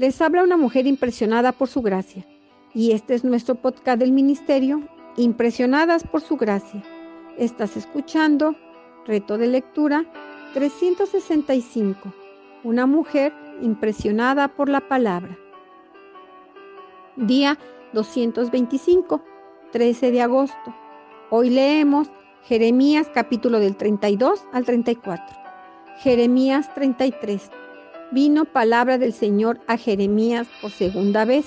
[0.00, 2.26] Les habla una mujer impresionada por su gracia.
[2.72, 4.80] Y este es nuestro podcast del ministerio,
[5.18, 6.82] Impresionadas por su gracia.
[7.36, 8.56] Estás escuchando
[9.06, 10.06] Reto de Lectura
[10.54, 12.14] 365.
[12.64, 15.36] Una mujer impresionada por la palabra.
[17.16, 17.58] Día
[17.92, 19.22] 225,
[19.70, 20.74] 13 de agosto.
[21.28, 22.08] Hoy leemos
[22.44, 25.36] Jeremías capítulo del 32 al 34.
[25.98, 27.50] Jeremías 33.
[28.12, 31.46] Vino palabra del Señor a Jeremías por segunda vez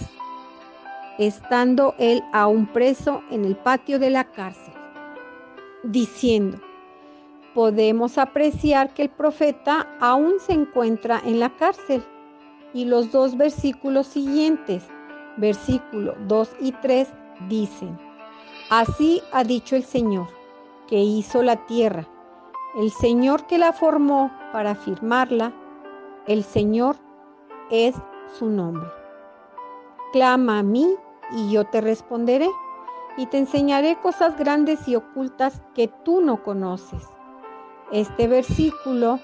[1.17, 4.73] estando él aún preso en el patio de la cárcel,
[5.83, 6.59] diciendo,
[7.53, 12.03] podemos apreciar que el profeta aún se encuentra en la cárcel.
[12.73, 14.83] Y los dos versículos siguientes,
[15.37, 17.07] versículo 2 y 3,
[17.47, 17.99] dicen,
[18.71, 20.27] así ha dicho el Señor,
[20.87, 22.07] que hizo la tierra,
[22.79, 25.53] el Señor que la formó para firmarla,
[26.27, 26.95] el Señor
[27.69, 27.95] es
[28.37, 28.87] su nombre.
[30.11, 30.95] Clama a mí
[31.31, 32.49] y yo te responderé,
[33.17, 37.03] y te enseñaré cosas grandes y ocultas que tú no conoces.
[37.91, 39.19] Este versículo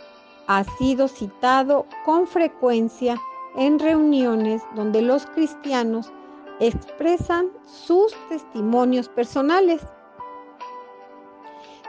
[0.47, 3.19] ha sido citado con frecuencia
[3.55, 6.11] en reuniones donde los cristianos
[6.59, 9.81] expresan sus testimonios personales.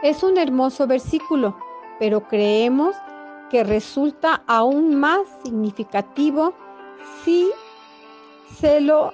[0.02, 1.56] Es un hermoso versículo,
[1.98, 2.96] pero creemos
[3.50, 6.54] que resulta aún más significativo
[7.24, 7.50] si
[8.60, 9.12] se lo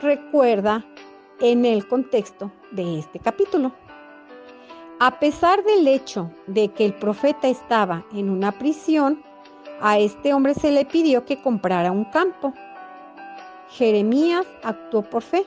[0.00, 0.84] recuerda
[1.40, 3.72] en el contexto de este capítulo.
[5.00, 9.22] A pesar del hecho de que el profeta estaba en una prisión,
[9.80, 12.54] a este hombre se le pidió que comprara un campo.
[13.70, 15.44] Jeremías actuó por fe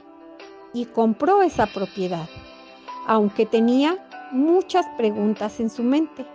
[0.74, 2.28] y compró esa propiedad,
[3.08, 3.98] aunque tenía
[4.32, 6.26] muchas preguntas en su mente.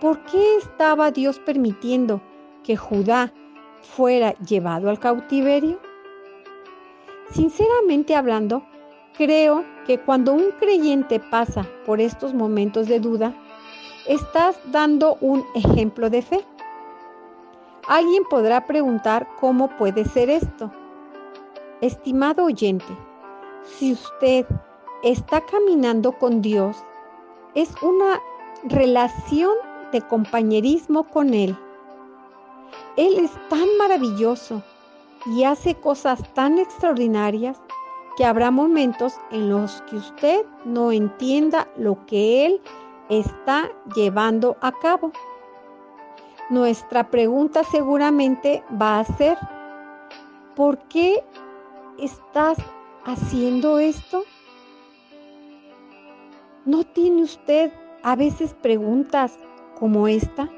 [0.00, 2.20] ¿Por qué estaba Dios permitiendo
[2.62, 3.32] que Judá
[3.82, 5.80] fuera llevado al cautiverio?
[7.32, 8.62] Sinceramente hablando,
[9.16, 13.34] creo que cuando un creyente pasa por estos momentos de duda,
[14.06, 16.44] estás dando un ejemplo de fe.
[17.88, 20.70] Alguien podrá preguntar cómo puede ser esto.
[21.80, 22.96] Estimado oyente,
[23.64, 24.46] si usted
[25.02, 26.76] está caminando con Dios,
[27.54, 28.20] es una
[28.64, 31.56] relación de compañerismo con Él.
[32.96, 34.62] Él es tan maravilloso
[35.26, 37.60] y hace cosas tan extraordinarias
[38.16, 42.60] que habrá momentos en los que usted no entienda lo que Él
[43.08, 45.12] está llevando a cabo.
[46.50, 49.38] Nuestra pregunta seguramente va a ser,
[50.56, 51.22] ¿por qué
[51.98, 52.58] estás
[53.04, 54.24] haciendo esto?
[56.64, 57.72] ¿No tiene usted
[58.02, 59.38] a veces preguntas
[59.78, 60.48] como esta?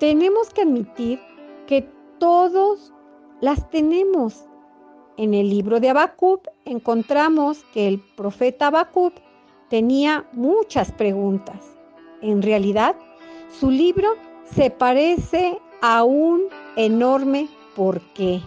[0.00, 1.20] Tenemos que admitir
[1.66, 1.82] que
[2.18, 2.92] todos
[3.40, 4.44] las tenemos.
[5.16, 9.14] En el libro de Habacuc encontramos que el profeta Habacuc
[9.68, 11.76] tenía muchas preguntas.
[12.22, 12.96] En realidad,
[13.50, 14.14] su libro
[14.54, 16.44] se parece a un
[16.76, 18.40] enorme por qué.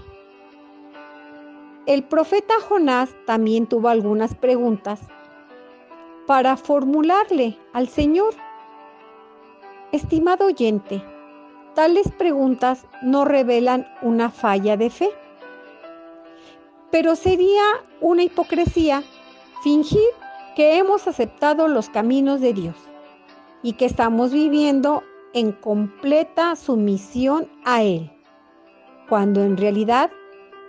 [1.86, 5.00] El profeta Jonás también tuvo algunas preguntas
[6.28, 8.34] para formularle al Señor.
[9.92, 11.04] Estimado oyente,
[11.76, 15.10] Tales preguntas no revelan una falla de fe,
[16.92, 17.64] pero sería
[18.00, 19.04] una hipocresía
[19.64, 20.08] fingir
[20.56, 22.76] que hemos aceptado los caminos de Dios
[23.64, 25.04] y que estamos viviendo
[25.34, 28.12] en completa sumisión a Él,
[29.10, 30.10] cuando en realidad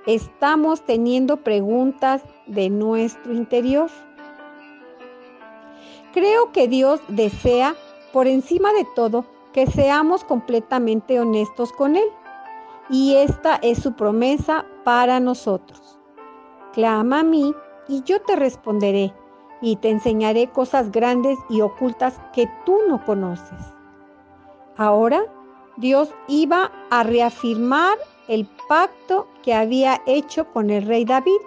[0.07, 3.91] estamos teniendo preguntas de nuestro interior.
[6.13, 7.75] Creo que Dios desea,
[8.13, 12.09] por encima de todo, que seamos completamente honestos con Él.
[12.91, 15.99] Y esta es su promesa para nosotros.
[16.73, 17.55] Clama a mí
[17.89, 19.13] y yo te responderé
[19.61, 23.59] y te enseñaré cosas grandes y ocultas que tú no conoces.
[24.77, 25.25] Ahora
[25.77, 27.97] Dios iba a reafirmar
[28.29, 31.41] el pacto que había hecho con el rey David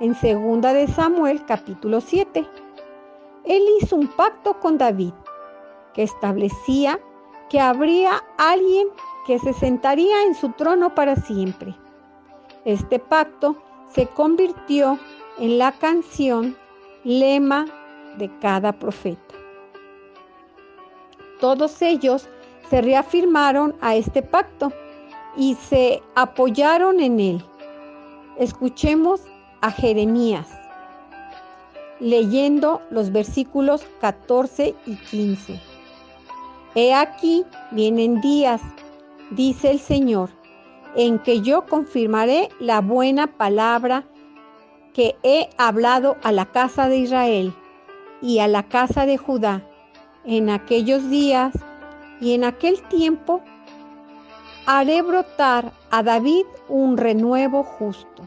[0.00, 2.46] en 2 de Samuel capítulo 7.
[3.44, 5.12] Él hizo un pacto con David
[5.94, 7.00] que establecía
[7.48, 8.88] que habría alguien
[9.26, 11.74] que se sentaría en su trono para siempre.
[12.64, 13.56] Este pacto
[13.92, 14.98] se convirtió
[15.38, 16.56] en la canción
[17.04, 17.66] lema
[18.18, 19.34] de cada profeta.
[21.40, 22.28] Todos ellos
[22.68, 24.72] se reafirmaron a este pacto
[25.36, 27.44] y se apoyaron en él.
[28.38, 29.22] Escuchemos
[29.60, 30.46] a Jeremías
[32.00, 35.60] leyendo los versículos 14 y 15.
[36.74, 38.60] He aquí, vienen días,
[39.32, 40.30] dice el Señor,
[40.94, 44.04] en que yo confirmaré la buena palabra
[44.94, 47.54] que he hablado a la casa de Israel
[48.22, 49.62] y a la casa de Judá
[50.24, 51.52] en aquellos días
[52.20, 53.40] y en aquel tiempo
[54.66, 58.22] haré brotar a David un renuevo justo,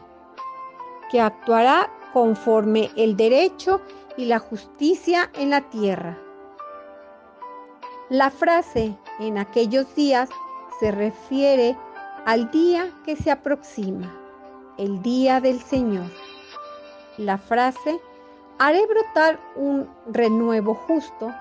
[1.10, 3.80] que actuará conforme el derecho
[4.16, 6.23] y la justicia en la tierra.
[8.10, 10.28] La frase en aquellos días
[10.80, 11.76] se refiere
[12.26, 14.14] al día que se aproxima,
[14.76, 16.10] el día del Señor.
[17.16, 18.00] La frase
[18.58, 21.32] haré brotar un renuevo justo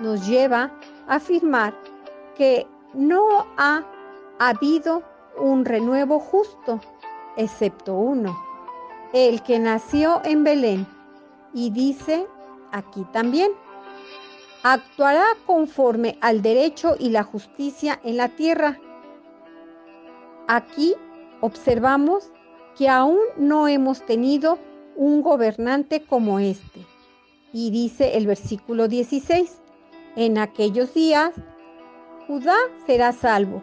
[0.00, 0.70] nos lleva
[1.08, 1.74] a afirmar
[2.36, 3.84] que no ha
[4.38, 5.02] habido
[5.36, 6.80] un renuevo justo,
[7.36, 8.36] excepto uno,
[9.12, 10.86] el que nació en Belén.
[11.52, 12.26] Y dice
[12.72, 13.52] aquí también,
[14.64, 18.80] actuará conforme al derecho y la justicia en la tierra.
[20.48, 20.94] Aquí
[21.42, 22.30] observamos
[22.76, 24.58] que aún no hemos tenido
[24.96, 26.80] un gobernante como este.
[27.52, 29.60] Y dice el versículo 16,
[30.16, 31.34] en aquellos días
[32.26, 32.56] Judá
[32.86, 33.62] será salvo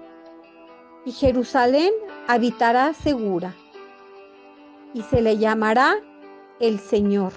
[1.04, 1.92] y Jerusalén
[2.28, 3.56] habitará segura
[4.94, 5.96] y se le llamará
[6.60, 7.34] el Señor,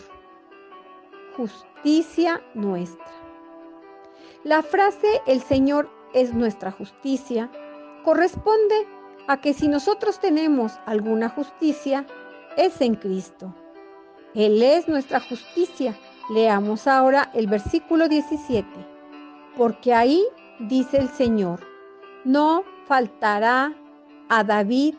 [1.35, 3.24] justicia nuestra.
[4.45, 7.51] La frase el Señor es nuestra justicia
[8.05, 8.87] corresponde
[9.27, 12.05] a que si nosotros tenemos alguna justicia,
[12.59, 13.55] es en Cristo.
[14.35, 15.97] Él es nuestra justicia.
[16.31, 18.69] Leamos ahora el versículo 17.
[19.57, 20.23] Porque ahí
[20.61, 21.61] dice el Señor,
[22.25, 23.73] no faltará
[24.29, 24.97] a David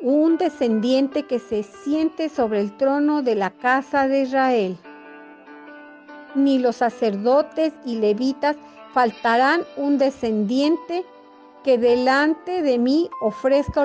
[0.00, 4.76] un descendiente que se siente sobre el trono de la casa de Israel.
[6.34, 8.56] Ni los sacerdotes y levitas
[8.92, 11.04] faltarán un descendiente
[11.64, 13.82] que delante de mí ofrezca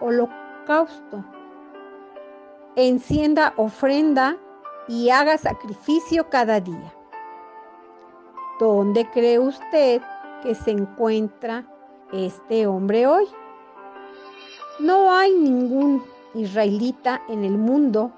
[0.00, 1.24] holocausto,
[2.76, 4.36] encienda ofrenda
[4.88, 6.92] y haga sacrificio cada día.
[8.58, 10.02] ¿Dónde cree usted
[10.42, 11.64] que se encuentra
[12.12, 13.26] este hombre hoy?
[14.80, 18.12] No hay ningún israelita en el mundo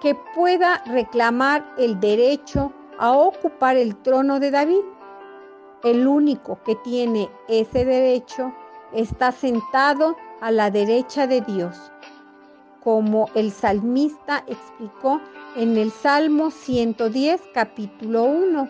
[0.00, 4.82] que pueda reclamar el derecho a ocupar el trono de David.
[5.84, 8.52] El único que tiene ese derecho
[8.92, 11.76] está sentado a la derecha de Dios,
[12.84, 15.20] como el salmista explicó
[15.56, 18.68] en el Salmo 110, capítulo 1,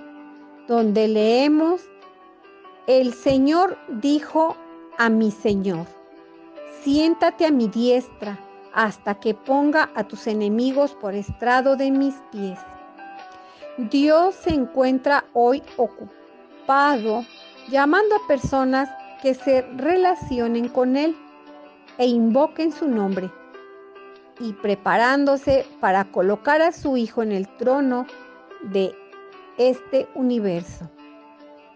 [0.67, 1.82] donde leemos
[2.87, 4.56] el Señor dijo
[4.99, 5.87] a mi Señor,
[6.82, 8.38] siéntate a mi diestra
[8.73, 12.58] hasta que ponga a tus enemigos por estrado de mis pies.
[13.76, 15.62] Dios se encuentra hoy
[17.69, 18.89] llamando a personas
[19.21, 21.17] que se relacionen con Él
[21.99, 23.31] e invoquen su nombre
[24.41, 28.07] y preparándose para colocar a su Hijo en el trono
[28.63, 28.95] de
[29.59, 30.91] este universo.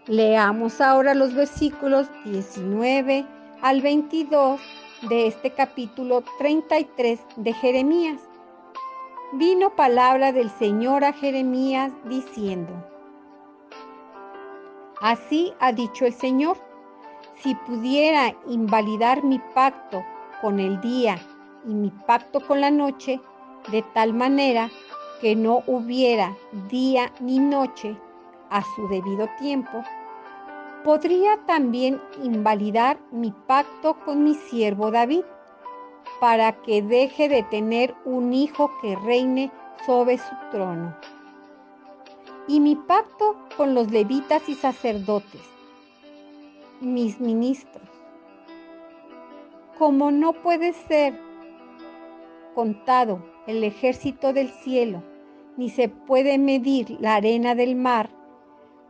[0.07, 3.25] Leamos ahora los versículos 19
[3.61, 4.59] al 22
[5.09, 8.21] de este capítulo 33 de Jeremías.
[9.33, 12.96] Vino palabra del Señor a Jeremías diciendo,
[15.01, 16.57] Así ha dicho el Señor,
[17.35, 20.03] si pudiera invalidar mi pacto
[20.41, 21.19] con el día
[21.65, 23.19] y mi pacto con la noche,
[23.71, 24.69] de tal manera
[25.21, 26.35] que no hubiera
[26.69, 27.95] día ni noche
[28.49, 29.83] a su debido tiempo,
[30.83, 35.23] podría también invalidar mi pacto con mi siervo David,
[36.19, 39.51] para que deje de tener un hijo que reine
[39.85, 40.95] sobre su trono.
[42.47, 45.41] Y mi pacto con los levitas y sacerdotes,
[46.79, 47.83] mis ministros.
[49.77, 51.13] Como no puede ser
[52.55, 55.03] contado el ejército del cielo,
[55.57, 58.09] ni se puede medir la arena del mar,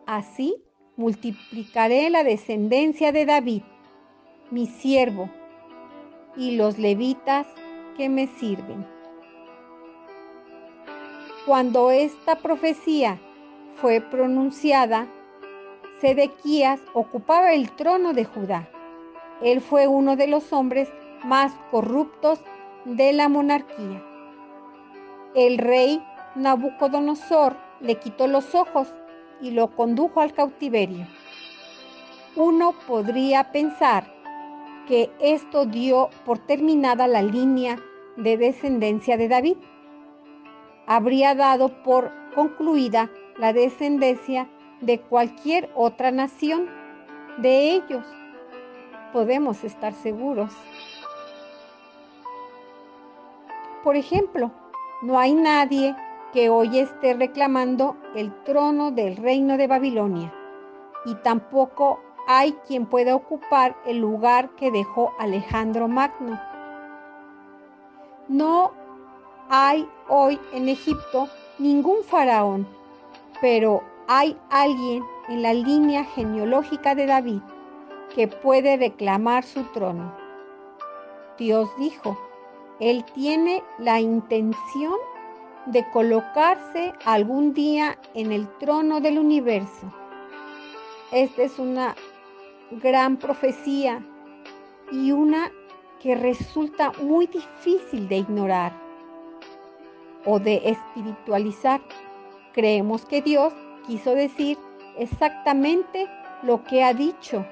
[0.06, 0.56] así
[0.96, 3.64] multiplicaré la descendencia de David,
[4.52, 5.30] mi siervo,
[6.36, 7.48] y los levitas
[7.98, 8.86] que me sirven.
[11.46, 13.20] Cuando esta profecía
[13.82, 15.08] fue pronunciada,
[16.02, 18.68] Sedequías ocupaba el trono de Judá.
[19.42, 20.90] Él fue uno de los hombres
[21.24, 22.40] más corruptos
[22.86, 24.04] de la monarquía.
[25.36, 26.04] El rey
[26.36, 28.94] Nabucodonosor le quitó los ojos
[29.42, 31.08] y lo condujo al cautiverio.
[32.36, 34.12] Uno podría pensar
[34.88, 37.78] que esto dio por terminada la línea
[38.16, 39.58] de descendencia de David.
[40.88, 44.48] Habría dado por concluida la descendencia
[44.82, 46.70] de cualquier otra nación.
[47.38, 48.06] De ellos
[49.14, 50.54] podemos estar seguros.
[53.88, 54.52] por ejemplo,
[55.02, 55.96] no hay nadie
[56.34, 60.34] que hoy esté reclamando el trono del reino de Babilonia,
[61.06, 66.38] y tampoco hay quien pueda ocupar el lugar que dejó Alejandro Magno.
[68.28, 68.74] No
[69.48, 72.68] hay hoy en Egipto ningún faraón,
[73.42, 77.42] pero hay alguien en la línea genealógica de David
[78.16, 80.16] que puede reclamar su trono.
[81.38, 82.18] Dios dijo,
[82.80, 84.96] Él tiene la intención
[85.68, 89.92] de colocarse algún día en el trono del universo.
[91.12, 91.96] Esta es una
[92.72, 94.04] gran profecía
[94.92, 95.52] y una
[96.02, 98.72] que resulta muy difícil de ignorar
[100.26, 101.82] o de espiritualizar.
[102.58, 103.54] Creemos que Dios
[103.86, 104.58] quiso decir
[104.98, 106.08] exactamente
[106.42, 107.46] lo que ha dicho.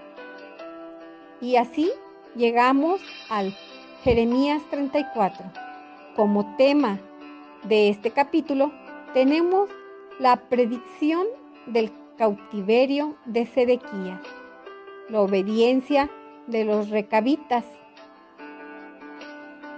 [1.40, 1.92] Y así
[2.36, 3.56] llegamos al
[4.04, 5.46] Jeremías 34.
[6.16, 6.98] Como tema
[7.66, 8.72] de este capítulo
[9.14, 9.70] tenemos
[10.18, 11.28] la predicción
[11.68, 14.22] del cautiverio de Sedequías,
[15.10, 16.10] la obediencia
[16.48, 17.64] de los recabitas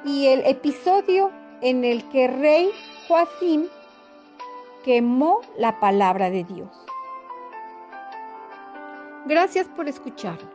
[0.06, 2.70] y el episodio en el que rey
[3.10, 3.66] Joacim
[4.88, 6.70] quemó la palabra de Dios.
[9.26, 10.50] Gracias por escucharnos.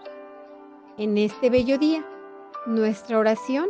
[0.96, 2.02] En este bello día,
[2.64, 3.68] nuestra oración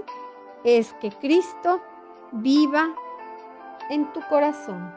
[0.62, 1.82] es que Cristo
[2.30, 2.94] viva
[3.90, 4.94] en tu corazón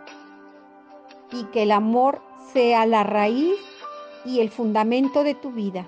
[1.31, 2.22] y que el amor
[2.53, 3.57] sea la raíz
[4.24, 5.84] y el fundamento de tu vida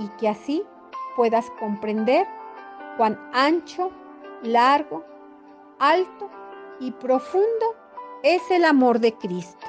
[0.00, 0.64] y que así
[1.14, 2.26] puedas comprender
[2.96, 3.92] cuán ancho,
[4.42, 5.04] largo,
[5.78, 6.28] alto
[6.80, 7.85] y profundo
[8.22, 9.66] es el amor de Cristo.